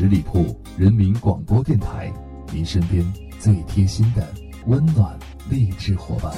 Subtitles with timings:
[0.00, 2.10] 十里铺人民广播电台，
[2.54, 3.04] 您身边
[3.38, 4.26] 最贴心的
[4.66, 5.14] 温暖
[5.50, 6.32] 励志伙伴。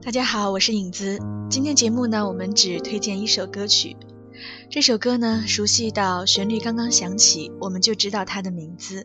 [0.00, 1.18] 大家好，我是影子。
[1.50, 3.96] 今天节目呢，我们只推荐一首歌曲。
[4.70, 9.02] 这首歌呢，熟悉到旋律刚刚响起，我们就知道它的名字；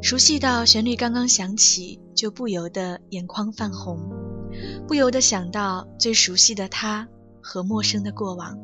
[0.00, 3.98] 熟悉到旋律刚刚响起，就不由得眼眶泛红，
[4.86, 7.08] 不由得想到最熟悉的他
[7.42, 8.56] 和陌生的过往。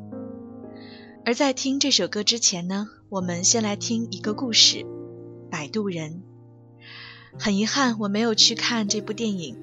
[1.25, 4.77] 而在听这首歌之前呢，我们先来听一个故事，
[5.49, 6.11] 《摆渡人》。
[7.37, 9.57] 很遗憾，我没有去看这部电影。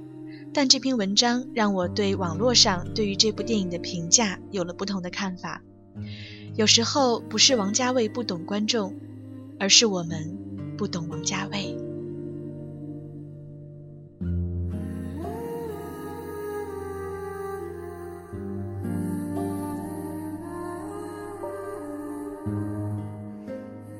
[0.52, 5.62] 但这篇文章让我对网络上对于这部电影的评价有了不同的看法。
[6.55, 8.95] 有时候不是王家卫不懂观众，
[9.59, 10.36] 而是我们
[10.77, 11.77] 不懂王家卫。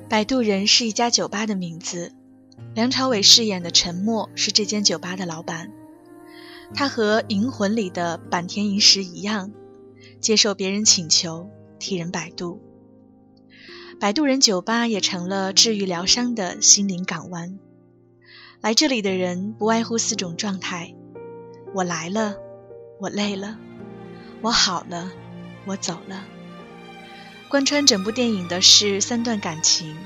[0.09, 2.13] 摆渡人是一家酒吧的名字，
[2.75, 5.71] 梁朝伟饰演的陈默是这间酒吧的老板。
[6.75, 9.53] 他和《银魂》里的坂田银时一样，
[10.21, 11.49] 接受别人请求，
[11.79, 12.61] 替人摆渡。
[14.03, 17.61] 摆渡人酒吧也成了治愈疗伤的心灵港湾。
[18.61, 20.93] 来这里的人不外乎四种状态：
[21.73, 22.35] 我来了，
[22.99, 23.57] 我累了，
[24.41, 25.13] 我好了，
[25.67, 26.25] 我走了。
[27.49, 29.97] 贯穿整部电影的是三段感情。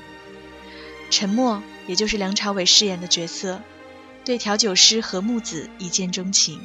[1.09, 3.63] 沉默，也就是梁朝伟饰演的角色。
[4.23, 6.61] 对调酒师何木子一见钟情，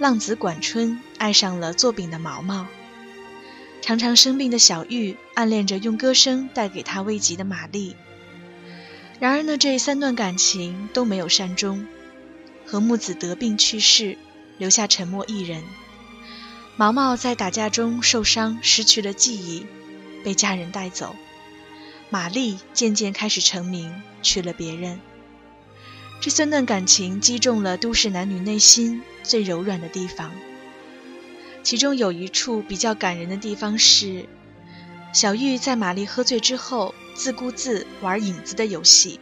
[0.00, 2.66] 浪子管春爱上了做饼的毛毛，
[3.84, 7.94] 常常生病的小玉暗恋着用歌声带给他慰藉的玛丽。
[9.20, 11.86] 然而呢，这三段感情都没有善终，
[12.64, 14.16] 何木子得病去世，
[14.56, 15.62] 留下沉默一人。
[16.76, 19.66] 毛毛在打架中受伤，失去了记忆，
[20.24, 21.14] 被家人带走。
[22.08, 24.98] 玛丽渐渐开始成名，娶了别人。
[26.22, 30.30] 这三段感情击中了都市男女内心最柔软的地方。
[31.64, 34.28] 其中有一处比较感人的地方是，
[35.12, 39.18] 小玉在玛丽喝醉之后自顾自玩影子的游戏。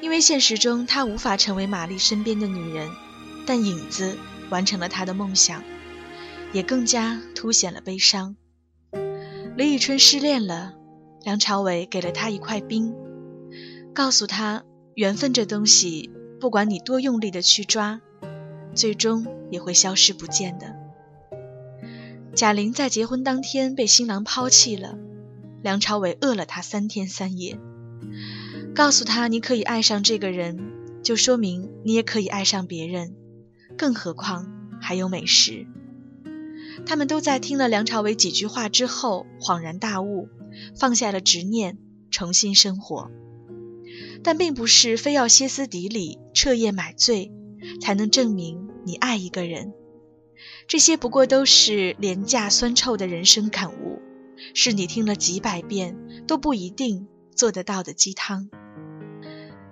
[0.00, 2.88] 因为现实中她无法成为玛丽身边的女人，
[3.44, 4.16] 但影子
[4.48, 5.62] 完成了她的梦想，
[6.52, 8.36] 也更加凸显了悲伤。
[9.56, 10.74] 李宇春失恋了，
[11.24, 12.94] 梁朝伟给了她一块冰，
[13.92, 14.62] 告诉她。
[14.96, 16.10] 缘分这东西，
[16.40, 18.00] 不管你多用力的去抓，
[18.74, 20.79] 最终也会消失不见的。
[22.40, 24.96] 贾玲在结婚当天被新郎抛弃了，
[25.62, 27.58] 梁朝伟饿了她三天三夜，
[28.74, 30.58] 告诉她你可以爱上这个人，
[31.02, 33.14] 就说明你也可以爱上别人，
[33.76, 34.50] 更何况
[34.80, 35.66] 还有美食。
[36.86, 40.30] 他们都在听了梁朝伟几句话之后恍然大悟，
[40.74, 41.76] 放下了执念，
[42.10, 43.10] 重新生活。
[44.24, 47.30] 但并不是非要歇斯底里、彻夜买醉，
[47.82, 49.74] 才能证明你爱一个人。
[50.66, 54.00] 这些不过都是廉价酸臭的人生感悟，
[54.54, 55.96] 是你听了几百遍
[56.26, 58.48] 都不一定做得到的鸡汤。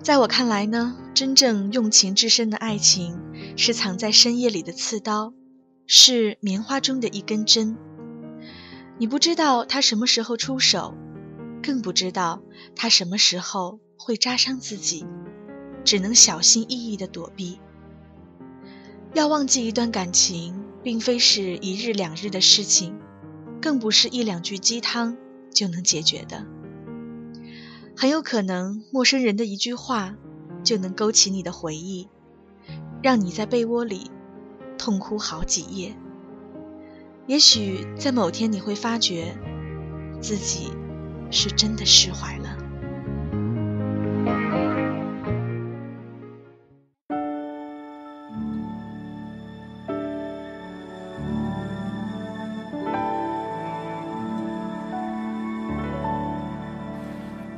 [0.03, 3.19] 在我看来呢，真正用情至深的爱情，
[3.57, 5.33] 是藏在深夜里的刺刀，
[5.87, 7.77] 是棉花中的一根针。
[8.99, 10.95] 你不知道他什么时候出手，
[11.63, 12.43] 更不知道
[12.75, 13.81] 他什么时候。
[14.01, 15.05] 会扎伤自己，
[15.85, 17.59] 只能小心翼翼地躲避。
[19.15, 22.99] 要忘记一段感情，并非是一日两日的事情，
[23.61, 25.17] 更不是一两句鸡汤
[25.53, 26.47] 就能解决的。
[27.97, 30.15] 很有可能，陌生人的一句话，
[30.63, 32.09] 就能勾起你的回忆，
[33.03, 34.11] 让你在被窝里
[34.77, 35.97] 痛哭好几夜。
[37.27, 39.37] 也许在某天，你会发觉
[40.21, 40.71] 自己
[41.31, 42.38] 是真的释怀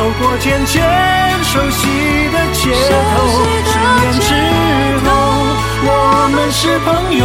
[0.00, 0.80] 走过渐渐
[1.44, 1.86] 熟悉
[2.32, 3.20] 的街头，
[3.66, 4.32] 十年之
[5.04, 5.12] 后，
[5.84, 5.92] 我
[6.32, 6.88] 们是朋
[7.18, 7.22] 友，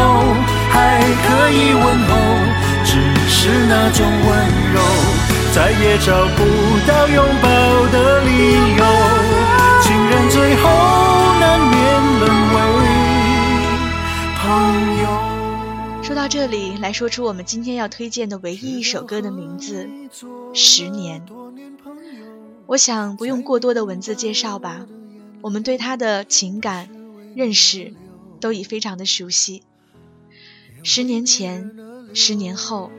[0.69, 0.75] 还
[1.23, 2.11] 可以问候，
[2.83, 2.99] 只
[3.29, 4.27] 是那种温
[4.73, 4.75] 柔，
[5.53, 6.43] 再也找不
[6.85, 7.47] 到拥抱
[7.93, 7.95] 的
[8.25, 8.29] 理
[8.75, 8.83] 由。
[9.81, 10.67] 情人最后
[11.39, 11.79] 难免
[12.19, 12.23] 沦
[12.55, 12.57] 为
[14.41, 14.43] 朋
[15.01, 16.03] 友。
[16.03, 19.89] 说到这里，来说出我们今天要推荐的唯一一首歌的名字
[20.53, 21.21] 《十年》。
[22.67, 24.87] 我想不用过多的文字介绍吧，
[25.41, 26.89] 我们对他的情感
[27.35, 27.93] 认识
[28.39, 29.61] 都已非常的熟悉。
[30.83, 31.71] 十年前，
[32.15, 32.91] 十年后，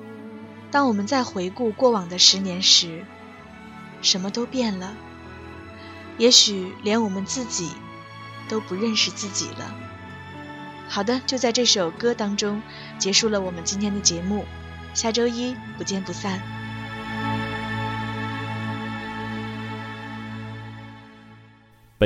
[0.71, 3.05] 当我们在回顾过往的十年时，
[4.03, 4.95] 什么都变了，
[6.17, 7.71] 也许连我们自己
[8.49, 9.75] 都不认识自己了。
[10.89, 12.63] 好的，就在这首歌当中
[12.99, 14.45] 结束了我们今天的节目，
[14.95, 16.56] 下周一不见不散。